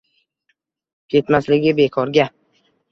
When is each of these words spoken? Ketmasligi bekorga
Ketmasligi 1.15 1.77
bekorga 1.83 2.31